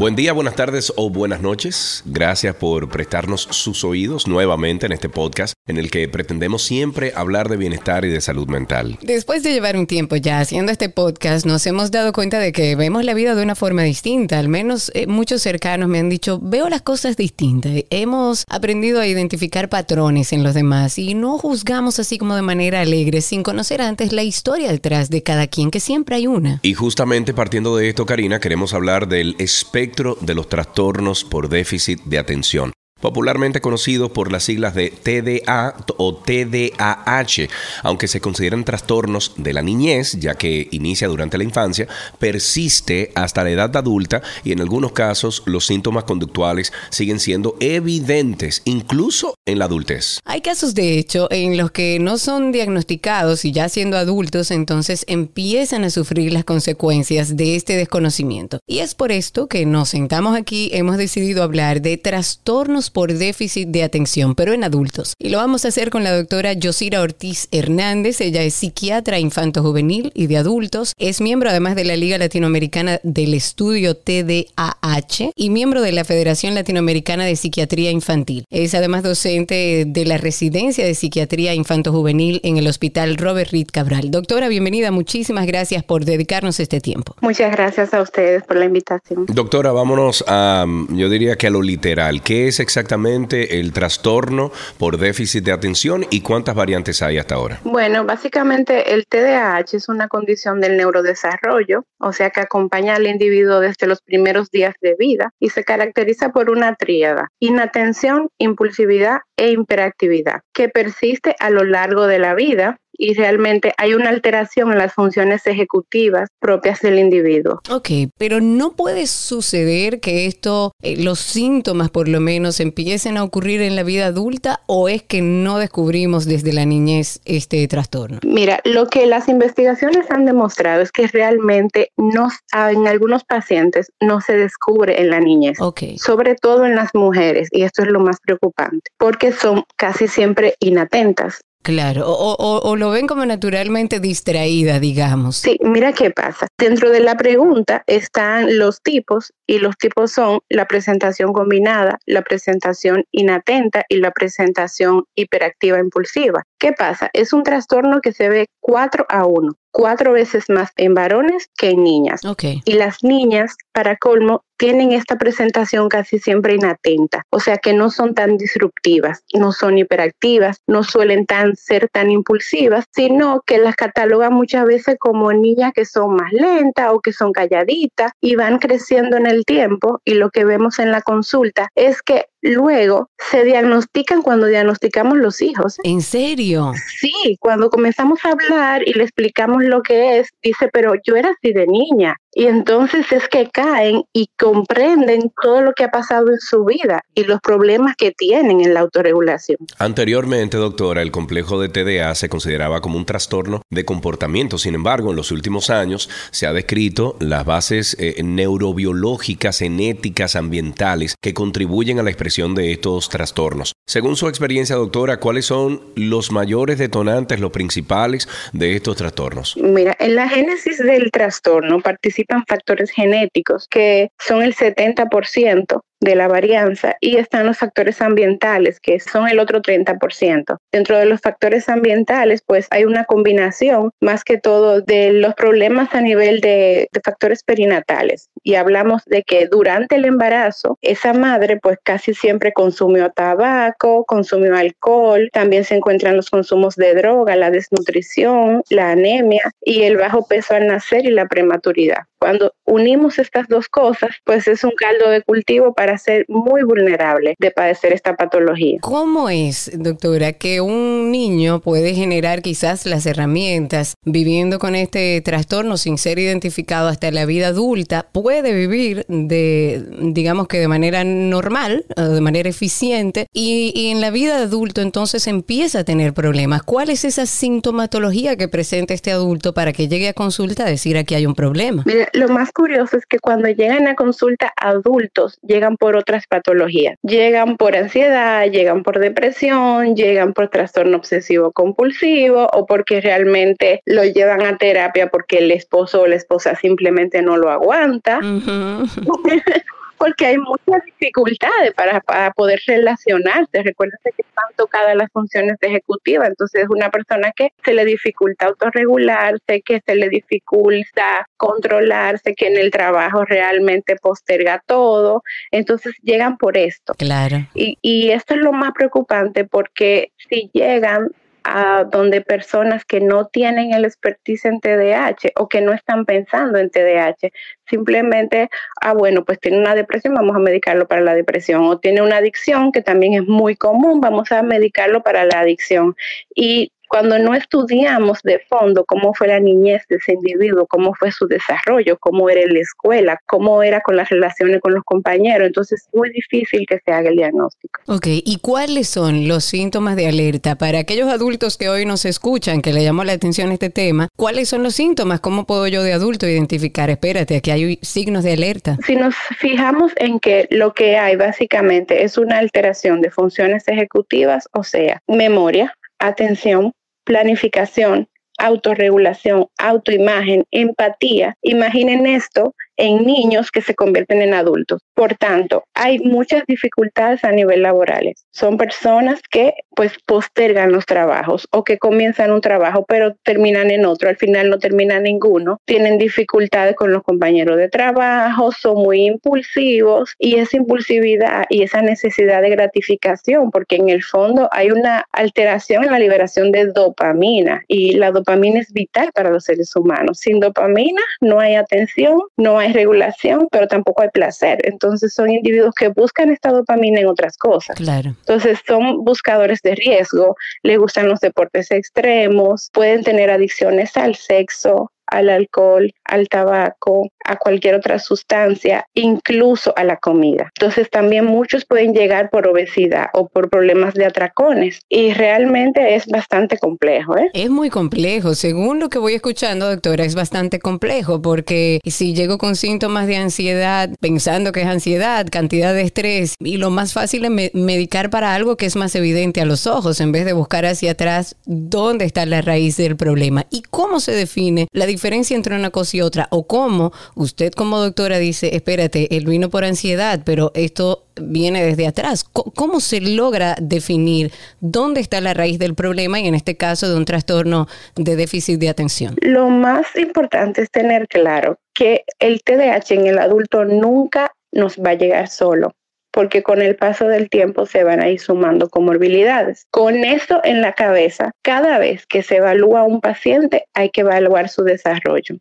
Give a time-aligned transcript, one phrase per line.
[0.00, 2.02] Buen día, buenas tardes o buenas noches.
[2.06, 7.50] Gracias por prestarnos sus oídos nuevamente en este podcast en el que pretendemos siempre hablar
[7.50, 8.98] de bienestar y de salud mental.
[9.02, 12.76] Después de llevar un tiempo ya haciendo este podcast, nos hemos dado cuenta de que
[12.76, 14.38] vemos la vida de una forma distinta.
[14.38, 17.72] Al menos eh, muchos cercanos me han dicho, veo las cosas distintas.
[17.90, 22.80] Hemos aprendido a identificar patrones en los demás y no juzgamos así como de manera
[22.80, 26.58] alegre sin conocer antes la historia detrás de cada quien, que siempre hay una.
[26.62, 29.89] Y justamente partiendo de esto, Karina, queremos hablar del espectro
[30.20, 36.14] de los trastornos por déficit de atención popularmente conocidos por las siglas de TDA o
[36.14, 37.48] TDAH,
[37.82, 43.44] aunque se consideran trastornos de la niñez, ya que inicia durante la infancia, persiste hasta
[43.44, 49.58] la edad adulta y en algunos casos los síntomas conductuales siguen siendo evidentes, incluso en
[49.58, 50.18] la adultez.
[50.24, 55.04] Hay casos, de hecho, en los que no son diagnosticados y ya siendo adultos, entonces
[55.08, 58.58] empiezan a sufrir las consecuencias de este desconocimiento.
[58.66, 63.68] Y es por esto que nos sentamos aquí, hemos decidido hablar de trastornos por déficit
[63.68, 65.14] de atención, pero en adultos.
[65.18, 68.20] Y lo vamos a hacer con la doctora Yosira Ortiz Hernández.
[68.20, 70.92] Ella es psiquiatra infanto-juvenil y de adultos.
[70.98, 76.54] Es miembro además de la Liga Latinoamericana del Estudio TDAH y miembro de la Federación
[76.54, 78.44] Latinoamericana de Psiquiatría Infantil.
[78.50, 84.10] Es además docente de la Residencia de Psiquiatría Infanto-Juvenil en el Hospital Robert Reed Cabral.
[84.10, 84.90] Doctora, bienvenida.
[84.90, 87.14] Muchísimas gracias por dedicarnos este tiempo.
[87.20, 89.26] Muchas gracias a ustedes por la invitación.
[89.26, 92.22] Doctora, vámonos a, yo diría que a lo literal.
[92.22, 97.34] ¿Qué es exactamente exactamente el trastorno por déficit de atención y cuántas variantes hay hasta
[97.34, 97.60] ahora?
[97.62, 103.60] Bueno, básicamente el TDAH es una condición del neurodesarrollo, o sea que acompaña al individuo
[103.60, 109.50] desde los primeros días de vida y se caracteriza por una tríada, inatención, impulsividad e
[109.50, 114.78] hiperactividad, que persiste a lo largo de la vida y realmente hay una alteración en
[114.78, 117.62] las funciones ejecutivas propias del individuo.
[117.70, 117.88] Ok,
[118.18, 123.62] pero no puede suceder que esto, eh, los síntomas por lo menos empiecen a ocurrir
[123.62, 128.18] en la vida adulta o es que no descubrimos desde la niñez este trastorno?
[128.22, 134.20] Mira, lo que las investigaciones han demostrado es que realmente no, en algunos pacientes no
[134.20, 135.96] se descubre en la niñez, okay.
[135.98, 140.54] sobre todo en las mujeres, y esto es lo más preocupante, porque son casi siempre
[140.60, 141.40] inatentas.
[141.62, 145.36] Claro, o, lo ven como naturalmente distraída, digamos.
[145.36, 146.46] Sí, mira qué pasa.
[146.56, 152.22] Dentro de la pregunta están los tipos y los tipos son la presentación combinada, la
[152.22, 156.44] presentación inatenta y la presentación hiperactiva impulsiva.
[156.56, 157.10] ¿Qué pasa?
[157.14, 161.70] Es un trastorno que se ve 4 a 1 cuatro veces más en varones que
[161.70, 162.24] en niñas.
[162.24, 162.62] Okay.
[162.64, 167.88] Y las niñas, para colmo, tienen esta presentación casi siempre inatenta, o sea que no
[167.90, 173.74] son tan disruptivas, no son hiperactivas, no suelen tan, ser tan impulsivas, sino que las
[173.74, 178.58] catalogan muchas veces como niñas que son más lentas o que son calladitas y van
[178.58, 183.44] creciendo en el tiempo y lo que vemos en la consulta es que luego se
[183.44, 185.76] diagnostican cuando diagnosticamos los hijos.
[185.82, 186.72] ¿En serio?
[186.98, 191.30] Sí, cuando comenzamos a hablar y le explicamos lo que es, dice, pero yo era
[191.30, 192.16] así de niña.
[192.32, 197.02] Y entonces es que caen y comprenden todo lo que ha pasado en su vida
[197.12, 199.58] y los problemas que tienen en la autorregulación.
[199.78, 204.58] Anteriormente, doctora, el complejo de TDA se consideraba como un trastorno de comportamiento.
[204.58, 211.16] Sin embargo, en los últimos años se ha descrito las bases eh, neurobiológicas, genéticas, ambientales
[211.20, 213.72] que contribuyen a la expresión de estos trastornos.
[213.86, 219.56] Según su experiencia, doctora, ¿cuáles son los mayores detonantes, los principales de estos trastornos?
[219.56, 226.28] Mira, en la génesis del trastorno participa factores genéticos que son el 70% de la
[226.28, 230.56] varianza y están los factores ambientales, que son el otro 30%.
[230.72, 235.94] Dentro de los factores ambientales, pues hay una combinación más que todo de los problemas
[235.94, 238.30] a nivel de, de, factores perinatales.
[238.42, 244.56] Y hablamos de que durante el embarazo, esa madre pues casi siempre consumió tabaco, consumió
[244.56, 250.26] alcohol, también se encuentran los consumos de droga, la desnutrición, la anemia y el bajo
[250.26, 252.04] peso al nacer y la prematuridad.
[252.20, 257.34] Cuando unimos estas dos cosas, pues es un caldo de cultivo para ser muy vulnerable
[257.38, 258.78] de padecer esta patología.
[258.82, 265.78] ¿Cómo es, doctora, que un niño puede generar quizás las herramientas viviendo con este trastorno
[265.78, 268.08] sin ser identificado hasta la vida adulta?
[268.30, 274.36] Vivir de, digamos que de manera normal, de manera eficiente, y, y en la vida
[274.36, 276.62] de adulto entonces empieza a tener problemas.
[276.62, 280.96] ¿Cuál es esa sintomatología que presenta este adulto para que llegue a consulta a decir
[280.96, 281.82] aquí hay un problema?
[281.86, 286.96] Mira, lo más curioso es que cuando llegan a consulta adultos, llegan por otras patologías.
[287.02, 294.04] Llegan por ansiedad, llegan por depresión, llegan por trastorno obsesivo compulsivo o porque realmente lo
[294.04, 298.19] llevan a terapia porque el esposo o la esposa simplemente no lo aguanta.
[300.00, 303.62] porque hay muchas dificultades para, poder relacionarse.
[303.62, 308.46] Recuérdate que están tocadas las funciones ejecutivas, entonces es una persona que se le dificulta
[308.46, 315.22] autorregularse, que se le dificulta controlarse, que en el trabajo realmente posterga todo.
[315.50, 316.94] Entonces llegan por esto.
[316.94, 317.46] Claro.
[317.54, 321.10] Y, y esto es lo más preocupante porque si llegan
[321.44, 326.58] a donde personas que no tienen el expertise en TDAH o que no están pensando
[326.58, 327.30] en TDAH,
[327.68, 328.48] simplemente,
[328.80, 332.16] ah, bueno, pues tiene una depresión, vamos a medicarlo para la depresión, o tiene una
[332.18, 335.94] adicción, que también es muy común, vamos a medicarlo para la adicción.
[336.34, 341.12] Y cuando no estudiamos de fondo cómo fue la niñez de ese individuo, cómo fue
[341.12, 345.46] su desarrollo, cómo era en la escuela, cómo era con las relaciones con los compañeros,
[345.46, 347.80] entonces es muy difícil que se haga el diagnóstico.
[347.86, 352.60] Ok, ¿y cuáles son los síntomas de alerta para aquellos adultos que hoy nos escuchan,
[352.60, 354.08] que le llamó la atención este tema?
[354.16, 355.20] ¿Cuáles son los síntomas?
[355.20, 356.90] ¿Cómo puedo yo de adulto identificar?
[356.90, 358.76] Espérate, aquí hay signos de alerta.
[358.84, 364.48] Si nos fijamos en que lo que hay básicamente es una alteración de funciones ejecutivas,
[364.52, 366.72] o sea, memoria, atención,
[367.04, 368.08] planificación,
[368.38, 371.36] autorregulación, autoimagen, empatía.
[371.42, 374.80] Imaginen esto en niños que se convierten en adultos.
[374.94, 378.26] Por tanto, hay muchas dificultades a nivel laborales.
[378.32, 383.86] Son personas que pues postergan los trabajos o que comienzan un trabajo pero terminan en
[383.86, 385.58] otro, al final no terminan ninguno.
[385.66, 391.82] Tienen dificultades con los compañeros de trabajo, son muy impulsivos y esa impulsividad y esa
[391.82, 397.62] necesidad de gratificación, porque en el fondo hay una alteración en la liberación de dopamina
[397.68, 400.18] y la dopamina es vital para los seres humanos.
[400.18, 404.58] Sin dopamina no hay atención, no hay regulación, pero tampoco hay placer.
[404.64, 407.76] Entonces son individuos que buscan esta dopamina en otras cosas.
[407.76, 408.10] Claro.
[408.10, 414.90] Entonces son buscadores de riesgo, les gustan los deportes extremos, pueden tener adicciones al sexo,
[415.10, 420.50] al alcohol, al tabaco, a cualquier otra sustancia, incluso a la comida.
[420.58, 426.06] Entonces también muchos pueden llegar por obesidad o por problemas de atracones y realmente es
[426.06, 427.16] bastante complejo.
[427.18, 427.30] ¿eh?
[427.34, 428.34] Es muy complejo.
[428.34, 433.16] Según lo que voy escuchando, doctora, es bastante complejo porque si llego con síntomas de
[433.16, 438.34] ansiedad, pensando que es ansiedad, cantidad de estrés, y lo más fácil es medicar para
[438.34, 442.04] algo que es más evidente a los ojos en vez de buscar hacia atrás dónde
[442.04, 445.96] está la raíz del problema y cómo se define la diferencia diferencia entre una cosa
[445.96, 451.04] y otra o cómo usted como doctora dice, espérate, él vino por ansiedad, pero esto
[451.18, 452.22] viene desde atrás.
[452.22, 454.30] ¿Cómo se logra definir
[454.60, 457.66] dónde está la raíz del problema y en este caso de un trastorno
[457.96, 459.16] de déficit de atención?
[459.22, 464.90] Lo más importante es tener claro que el TDAH en el adulto nunca nos va
[464.90, 465.72] a llegar solo
[466.10, 469.66] porque con el paso del tiempo se van a ir sumando comorbilidades.
[469.70, 474.02] Con eso en la cabeza, cada vez que se evalúa a un paciente, hay que
[474.02, 475.36] evaluar su desarrollo.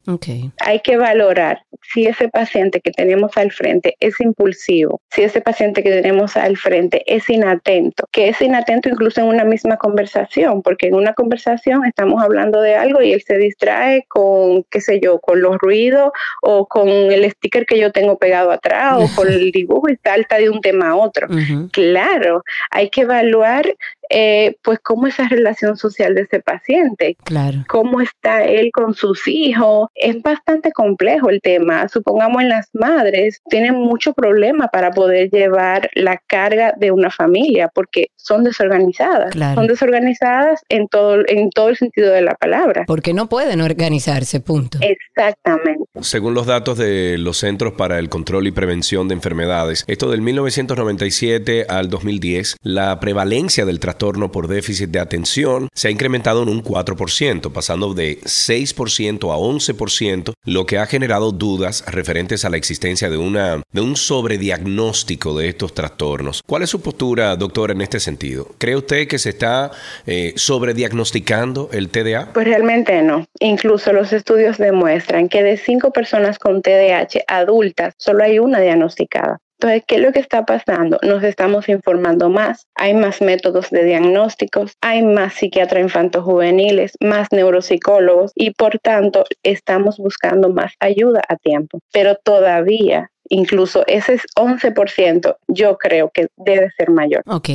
[0.60, 5.84] Hay que valorar si ese paciente que tenemos al frente es impulsivo, si ese paciente
[5.84, 10.88] que tenemos al frente es inatento, que es inatento incluso en una misma conversación, porque
[10.88, 15.20] en una conversación estamos hablando de algo y él se distrae con, qué sé yo,
[15.20, 16.12] con los ruidos
[16.42, 20.38] o con el sticker que yo tengo pegado atrás o con el dibujo y salta
[20.38, 21.28] de un tema a otro.
[21.72, 23.76] Claro, hay que evaluar
[24.10, 27.64] eh, pues cómo es esa relación social de ese paciente, claro.
[27.68, 29.90] cómo está él con sus hijos.
[29.96, 31.88] Es bastante complejo el tema.
[31.90, 37.70] Supongamos en las madres tienen mucho problema para poder llevar la carga de una familia
[37.74, 39.34] porque son desorganizadas.
[39.56, 42.86] Son desorganizadas en todo, en todo el sentido de la palabra.
[42.88, 44.80] Porque no pueden organizarse, punto.
[44.82, 45.84] Exactamente.
[46.02, 50.22] Según los datos de los Centros para el Control y Prevención de Enfermedades, esto del
[50.22, 56.42] 1997 al 2010, la prevalencia del trastorno trastorno por déficit de atención se ha incrementado
[56.44, 62.50] en un 4%, pasando de 6% a 11%, lo que ha generado dudas referentes a
[62.50, 66.42] la existencia de, una, de un sobrediagnóstico de estos trastornos.
[66.48, 68.48] ¿Cuál es su postura, doctor, en este sentido?
[68.58, 69.72] ¿Cree usted que se está
[70.08, 72.32] eh, sobrediagnosticando el TDA?
[72.34, 73.26] Pues realmente no.
[73.42, 79.40] Incluso los estudios demuestran que de cinco personas con TDAH adultas, solo hay una diagnosticada.
[79.62, 81.00] Entonces, ¿qué es lo que está pasando?
[81.02, 87.28] Nos estamos informando más, hay más métodos de diagnósticos, hay más psiquiatras infantos juveniles, más
[87.34, 91.80] neuropsicólogos y por tanto estamos buscando más ayuda a tiempo.
[91.92, 97.24] Pero todavía incluso ese es 11%, yo creo que debe ser mayor.
[97.28, 97.50] Ok.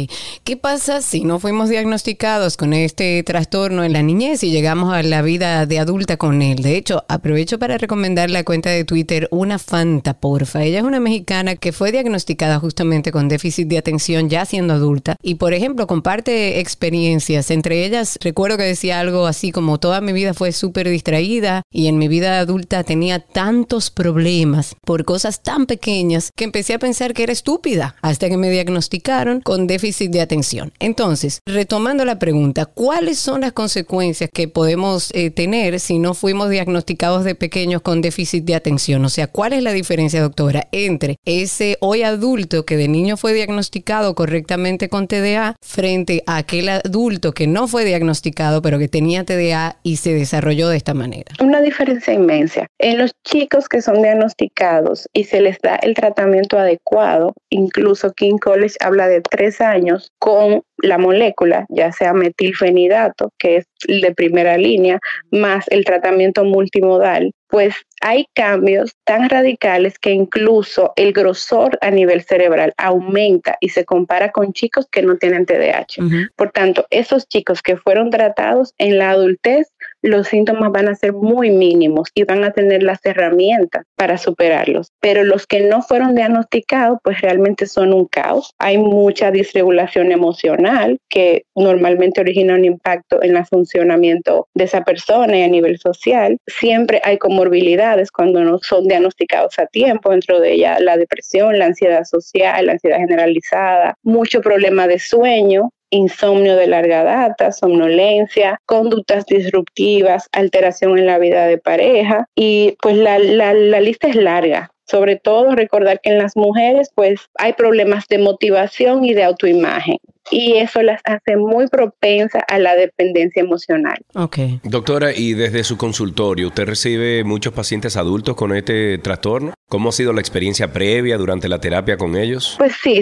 [0.45, 5.03] ¿Qué pasa si no fuimos diagnosticados con este trastorno en la niñez y llegamos a
[5.03, 6.63] la vida de adulta con él?
[6.63, 10.63] De hecho, aprovecho para recomendar la cuenta de Twitter Una Fanta, porfa.
[10.63, 15.17] Ella es una mexicana que fue diagnosticada justamente con déficit de atención ya siendo adulta
[15.23, 17.51] y, por ejemplo, comparte experiencias.
[17.51, 21.89] Entre ellas, recuerdo que decía algo así como toda mi vida fue súper distraída y
[21.89, 27.15] en mi vida adulta tenía tantos problemas por cosas tan pequeñas que empecé a pensar
[27.15, 30.73] que era estúpida hasta que me diagnosticaron con déficit de atención.
[30.79, 36.51] Entonces, retomando la pregunta, ¿cuáles son las consecuencias que podemos eh, tener si no fuimos
[36.51, 39.05] diagnosticados de pequeños con déficit de atención?
[39.05, 43.33] O sea, ¿cuál es la diferencia, doctora, entre ese hoy adulto que de niño fue
[43.33, 49.25] diagnosticado correctamente con TDA frente a aquel adulto que no fue diagnosticado pero que tenía
[49.25, 51.33] TDA y se desarrolló de esta manera?
[51.41, 52.67] Una diferencia inmensa.
[52.79, 57.33] En los chicos que son diagnosticados y se les da el tratamiento adecuado.
[57.51, 63.67] Incluso King College habla de tres años con la molécula, ya sea metilfenidato, que es
[63.87, 64.99] de primera línea,
[65.31, 72.23] más el tratamiento multimodal, pues hay cambios tan radicales que incluso el grosor a nivel
[72.23, 76.03] cerebral aumenta y se compara con chicos que no tienen TDAH.
[76.37, 79.69] Por tanto, esos chicos que fueron tratados en la adultez
[80.05, 84.89] los síntomas van a ser muy mínimos y van a tener las herramientas para superarlos.
[85.01, 88.53] Pero los que no fueron diagnosticados, pues realmente son un caos.
[88.59, 95.39] Hay mucha disregulación emocional que normalmente origina un impacto en el funcionamiento de esa persona
[95.39, 96.37] y a nivel social.
[96.47, 101.65] Siempre hay comorbilidades cuando no son diagnosticados a tiempo, dentro de ella la depresión, la
[101.65, 109.27] ansiedad social, la ansiedad generalizada, mucho problema de sueño, insomnio de larga data, somnolencia, conductas
[109.27, 114.71] disruptivas, alteración en la vida de pareja y pues la, la, lista es larga.
[114.87, 119.97] Sobre todo recordar que en las mujeres pues hay problemas de motivación y de autoimagen
[120.31, 123.99] y eso las hace muy propensas a la dependencia emocional.
[124.15, 124.39] Ok.
[124.63, 129.55] Doctora, y desde su consultorio, ¿usted recibe muchos pacientes adultos con este trastorno?
[129.69, 132.55] ¿Cómo ha sido la experiencia previa durante la terapia con ellos?
[132.59, 133.01] Pues sí,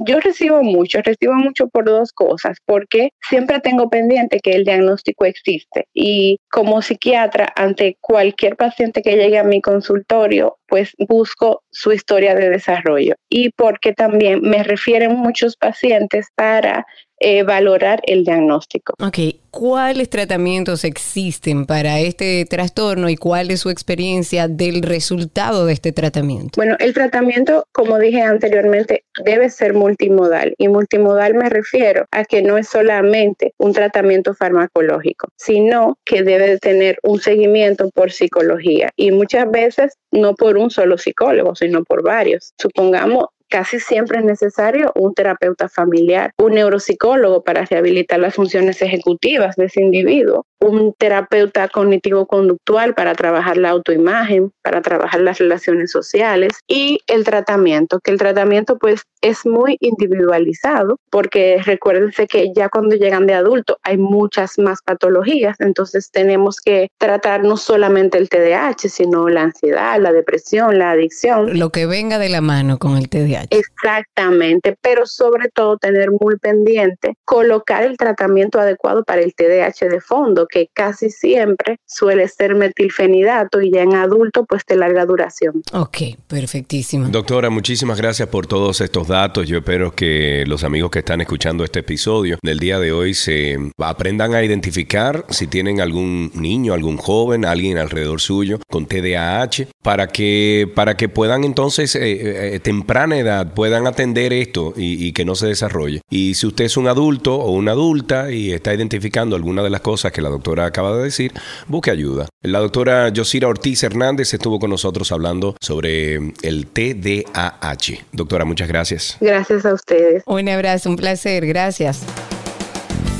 [0.00, 5.24] yo recibo mucho, recibo mucho por dos cosas, porque siempre tengo pendiente que el diagnóstico
[5.24, 11.92] existe y como psiquiatra ante cualquier paciente que llegue a mi consultorio, pues busco su
[11.92, 16.86] historia de desarrollo y porque también me refieren muchos pacientes para
[17.18, 18.94] eh, valorar el diagnóstico.
[19.00, 19.18] Ok,
[19.50, 25.92] ¿cuáles tratamientos existen para este trastorno y cuál es su experiencia del resultado de este
[25.92, 26.52] tratamiento?
[26.56, 32.42] Bueno, el tratamiento, como dije anteriormente, debe ser multimodal y multimodal me refiero a que
[32.42, 39.10] no es solamente un tratamiento farmacológico, sino que debe tener un seguimiento por psicología y
[39.12, 42.52] muchas veces no por un solo psicólogo, sino por varios.
[42.60, 49.56] Supongamos casi siempre es necesario un terapeuta familiar, un neuropsicólogo para rehabilitar las funciones ejecutivas
[49.56, 56.52] de ese individuo, un terapeuta cognitivo-conductual para trabajar la autoimagen, para trabajar las relaciones sociales
[56.66, 62.96] y el tratamiento, que el tratamiento pues es muy individualizado porque recuérdense que ya cuando
[62.96, 68.88] llegan de adulto hay muchas más patologías, entonces tenemos que tratar no solamente el TDAH,
[68.88, 71.58] sino la ansiedad, la depresión, la adicción.
[71.58, 73.41] Lo que venga de la mano con el TDAH.
[73.50, 80.00] Exactamente, pero sobre todo tener muy pendiente colocar el tratamiento adecuado para el TDAH de
[80.00, 85.62] fondo, que casi siempre suele ser metilfenidato y ya en adulto pues de larga duración.
[85.72, 87.08] Ok, perfectísimo.
[87.08, 89.48] Doctora, muchísimas gracias por todos estos datos.
[89.48, 93.58] Yo espero que los amigos que están escuchando este episodio del día de hoy se
[93.78, 100.08] aprendan a identificar si tienen algún niño, algún joven, alguien alrededor suyo con TDAH para
[100.08, 105.12] que, para que puedan entonces eh, eh, eh, temprana edad puedan atender esto y, y
[105.12, 106.02] que no se desarrolle.
[106.10, 109.80] Y si usted es un adulto o una adulta y está identificando alguna de las
[109.80, 111.32] cosas que la doctora doctora acaba de decir,
[111.68, 112.26] busque ayuda.
[112.42, 118.06] La doctora Yosira Ortiz Hernández estuvo con nosotros hablando sobre el TDAH.
[118.10, 119.16] Doctora, muchas gracias.
[119.20, 120.24] Gracias a ustedes.
[120.26, 122.04] Un abrazo, un placer, gracias.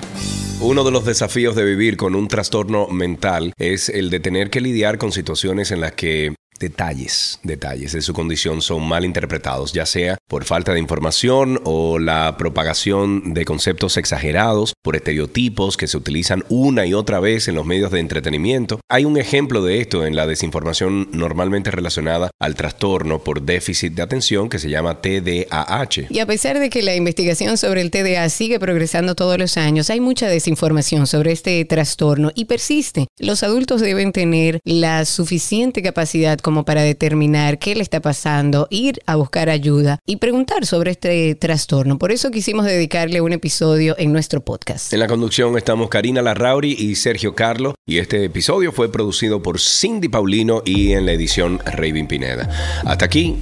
[0.59, 4.59] Uno de los desafíos de vivir con un trastorno mental es el de tener que
[4.59, 9.85] lidiar con situaciones en las que detalles, detalles de su condición son mal interpretados, ya
[9.85, 15.97] sea por falta de información o la propagación de conceptos exagerados, por estereotipos que se
[15.97, 18.79] utilizan una y otra vez en los medios de entretenimiento.
[18.89, 24.01] Hay un ejemplo de esto en la desinformación normalmente relacionada al trastorno por déficit de
[24.01, 26.07] atención que se llama TDAH.
[26.09, 29.89] Y a pesar de que la investigación sobre el TDA sigue progresando todos los años,
[29.89, 33.07] hay mucha desinformación sobre este trastorno y persiste.
[33.17, 39.01] Los adultos deben tener la suficiente capacidad como para determinar qué le está pasando, ir
[39.05, 41.97] a buscar ayuda y preguntar sobre este trastorno.
[41.97, 44.93] Por eso quisimos dedicarle un episodio en nuestro podcast.
[44.93, 49.59] En la conducción estamos Karina Larrauri y Sergio Carlo y este episodio fue producido por
[49.59, 52.49] Cindy Paulino y en la edición Raven Pineda.
[52.85, 53.35] Hasta aquí,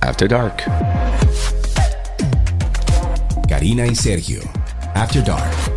[0.00, 0.64] After Dark.
[3.48, 4.40] Karina y Sergio,
[4.96, 5.69] After Dark.